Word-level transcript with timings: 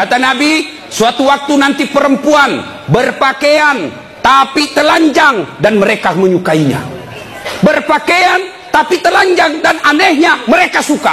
Kata 0.00 0.16
Nabi, 0.16 0.80
suatu 0.88 1.28
waktu 1.28 1.60
nanti 1.60 1.84
perempuan 1.84 2.56
berpakaian 2.88 3.92
tapi 4.24 4.72
telanjang 4.72 5.60
dan 5.60 5.76
mereka 5.76 6.16
menyukainya. 6.16 6.80
Berpakaian 7.60 8.72
tapi 8.72 8.96
telanjang 9.04 9.60
dan 9.60 9.76
anehnya 9.84 10.40
mereka 10.48 10.80
suka. 10.80 11.12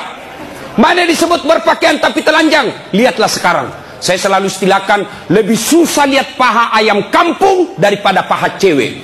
Mana 0.79 1.03
disebut 1.03 1.43
berpakaian 1.43 1.99
tapi 1.99 2.23
telanjang? 2.23 2.71
Lihatlah 2.95 3.27
sekarang. 3.27 3.67
Saya 3.99 4.23
selalu 4.23 4.47
istilahkan 4.47 5.27
lebih 5.35 5.59
susah 5.59 6.07
lihat 6.07 6.39
paha 6.39 6.71
ayam 6.71 7.11
kampung 7.11 7.75
daripada 7.75 8.23
paha 8.23 8.55
cewek. 8.55 9.03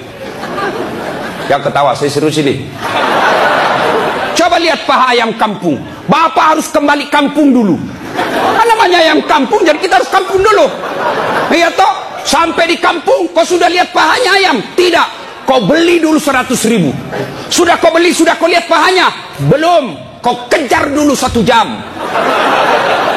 Yang 1.51 1.59
ketawa 1.59 1.91
saya 1.91 2.07
serius 2.07 2.39
ini. 2.39 2.71
Coba 4.31 4.63
lihat 4.63 4.87
paha 4.87 5.11
ayam 5.11 5.35
kampung. 5.35 5.75
Bapak 6.07 6.55
harus 6.55 6.71
kembali 6.71 7.11
kampung 7.11 7.51
dulu. 7.51 7.75
Apa 8.17 8.63
namanya 8.65 8.97
ayam 9.01 9.19
kampung? 9.25 9.61
Jadi 9.65 9.79
kita 9.81 10.01
harus 10.01 10.09
kampung 10.09 10.39
dulu. 10.41 10.65
Iya 11.49 11.69
toh? 11.73 11.93
Sampai 12.23 12.71
di 12.71 12.77
kampung, 12.79 13.29
kau 13.35 13.43
sudah 13.43 13.67
lihat 13.67 13.91
pahanya 13.91 14.31
ayam? 14.39 14.57
Tidak. 14.73 15.07
Kau 15.43 15.67
beli 15.67 15.99
dulu 15.99 16.15
100 16.15 16.55
ribu. 16.71 16.95
Sudah 17.51 17.75
kau 17.75 17.91
beli, 17.91 18.15
sudah 18.15 18.39
kau 18.39 18.47
lihat 18.47 18.65
pahanya? 18.71 19.11
Belum. 19.51 19.99
Kau 20.23 20.47
kejar 20.47 20.87
dulu 20.87 21.11
satu 21.11 21.43
jam. 21.43 21.83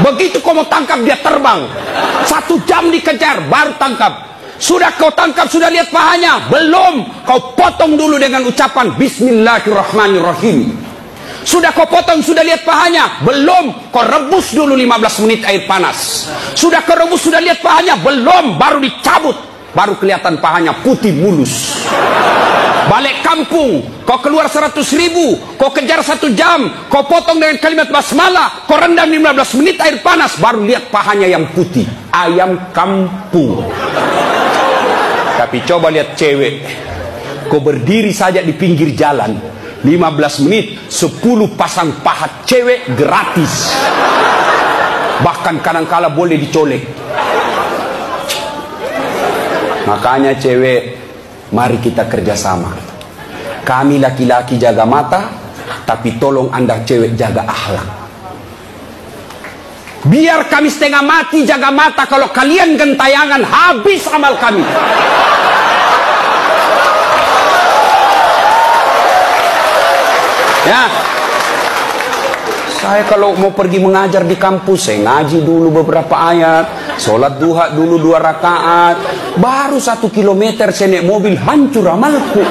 Begitu 0.02 0.42
kau 0.42 0.58
mau 0.58 0.66
tangkap 0.66 0.98
dia 1.06 1.14
terbang. 1.22 1.70
Satu 2.26 2.58
jam 2.66 2.90
dikejar, 2.90 3.46
baru 3.46 3.78
tangkap. 3.78 4.26
Sudah 4.58 4.90
kau 4.98 5.14
tangkap, 5.14 5.46
sudah 5.46 5.70
lihat 5.70 5.94
pahanya? 5.94 6.50
Belum. 6.50 7.06
Kau 7.22 7.54
potong 7.54 7.94
dulu 7.94 8.18
dengan 8.18 8.42
ucapan 8.42 8.90
Bismillahirrahmanirrahim. 8.98 10.85
Sudah 11.46 11.70
kau 11.70 11.86
potong, 11.86 12.18
sudah 12.18 12.42
lihat 12.42 12.66
pahanya? 12.66 13.22
Belum. 13.22 13.70
Kau 13.94 14.02
rebus 14.02 14.50
dulu 14.50 14.74
15 14.74 15.22
menit 15.22 15.46
air 15.46 15.62
panas. 15.70 16.26
Sudah 16.58 16.82
kau 16.82 16.98
rebus, 16.98 17.22
sudah 17.22 17.38
lihat 17.38 17.62
pahanya? 17.62 17.94
Belum. 18.02 18.58
Baru 18.58 18.82
dicabut. 18.82 19.38
Baru 19.70 19.94
kelihatan 19.94 20.42
pahanya 20.42 20.74
putih 20.82 21.14
mulus. 21.14 21.86
Balik 22.86 23.18
kampung, 23.22 23.82
kau 24.06 24.22
keluar 24.22 24.46
100 24.46 24.78
ribu, 24.94 25.36
kau 25.58 25.74
kejar 25.74 26.06
satu 26.06 26.30
jam, 26.38 26.70
kau 26.86 27.02
potong 27.02 27.42
dengan 27.42 27.58
kalimat 27.58 27.90
basmalah, 27.90 28.62
kau 28.62 28.78
rendam 28.78 29.10
15 29.10 29.58
menit 29.58 29.76
air 29.82 29.98
panas, 30.06 30.38
baru 30.38 30.62
lihat 30.62 30.86
pahanya 30.94 31.26
yang 31.26 31.50
putih. 31.50 31.82
Ayam 32.14 32.70
kampung. 32.70 33.66
Tapi 35.34 35.66
coba 35.66 35.90
lihat 35.90 36.14
cewek, 36.14 36.62
kau 37.50 37.58
berdiri 37.58 38.14
saja 38.14 38.38
di 38.38 38.54
pinggir 38.54 38.94
jalan, 38.94 39.34
15 39.86 40.42
menit 40.50 40.90
10 40.90 41.22
pasang 41.54 42.02
pahat 42.02 42.42
cewek 42.42 42.90
gratis. 42.98 43.70
Bahkan 45.22 45.62
kadang-kala 45.62 46.10
boleh 46.10 46.34
dicolek. 46.42 46.82
Makanya 49.86 50.34
cewek 50.34 50.98
mari 51.54 51.78
kita 51.78 52.10
kerjasama. 52.10 52.74
Kami 53.62 54.02
laki-laki 54.02 54.58
jaga 54.58 54.82
mata 54.82 55.30
tapi 55.86 56.18
tolong 56.18 56.50
anda 56.50 56.82
cewek 56.82 57.14
jaga 57.14 57.46
akhlak. 57.46 57.88
Biar 60.06 60.50
kami 60.50 60.66
setengah 60.70 61.02
mati 61.02 61.46
jaga 61.46 61.70
mata 61.70 62.10
kalau 62.10 62.30
kalian 62.34 62.74
gentayangan 62.74 63.42
habis 63.42 64.06
amal 64.10 64.34
kami 64.38 64.62
Ya. 70.66 70.90
Saya 72.76 73.02
kalau 73.06 73.38
mau 73.38 73.54
pergi 73.54 73.78
mengajar 73.78 74.26
di 74.26 74.34
kampus, 74.34 74.90
saya 74.90 75.00
ngaji 75.00 75.42
dulu 75.46 75.82
beberapa 75.82 76.12
ayat, 76.12 76.98
sholat 77.00 77.38
duha 77.40 77.72
dulu 77.72 77.98
dua 78.02 78.20
rakaat, 78.20 79.00
baru 79.38 79.80
satu 79.80 80.10
kilometer 80.12 80.70
saya 80.74 80.98
naik 80.98 81.06
mobil 81.08 81.34
hancur 81.38 81.86
amalku. 81.88 82.42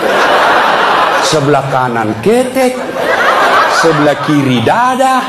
Sebelah 1.27 1.65
kanan 1.69 2.19
ketek, 2.25 2.73
sebelah 3.79 4.17
kiri 4.25 4.59
dada, 4.65 5.21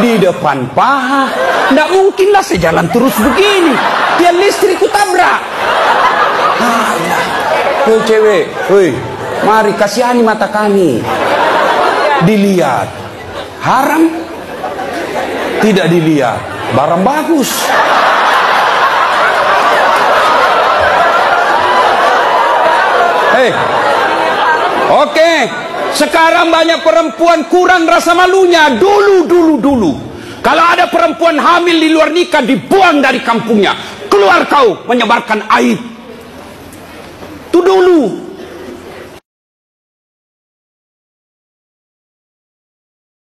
di 0.00 0.18
depan 0.18 0.72
paha. 0.74 1.28
Tidak 1.70 1.88
mungkinlah 1.92 2.42
saya 2.42 2.70
jalan 2.70 2.86
terus 2.90 3.14
begini. 3.16 3.74
Dia 4.16 4.32
listrikku 4.32 4.88
tabrak. 4.90 5.38
Ah, 6.60 6.92
ya. 6.98 7.18
Hei 7.86 7.98
cewek, 8.02 8.44
hei, 8.72 8.90
mari 9.46 9.72
kasihani 9.78 10.22
mata 10.24 10.50
kami 10.50 10.98
dilihat. 12.24 12.88
Haram? 13.60 14.08
Tidak 15.60 15.86
dilihat. 15.90 16.40
Barang 16.72 17.02
bagus. 17.04 17.50
Hei. 23.36 23.50
Oke. 24.86 25.12
Okay. 25.12 25.38
sekarang 25.96 26.52
banyak 26.52 26.80
perempuan 26.84 27.48
kurang 27.52 27.84
rasa 27.84 28.16
malunya. 28.16 28.72
Dulu 28.76 29.28
dulu 29.28 29.54
dulu. 29.60 29.92
Kalau 30.40 30.62
ada 30.62 30.86
perempuan 30.86 31.36
hamil 31.40 31.74
di 31.74 31.88
luar 31.90 32.14
nikah 32.14 32.44
dibuang 32.44 33.02
dari 33.02 33.20
kampungnya. 33.20 33.74
Keluar 34.06 34.46
kau 34.46 34.86
menyebarkan 34.86 35.42
aib. 35.58 35.80
Itu 37.50 37.58
dulu 37.64 38.25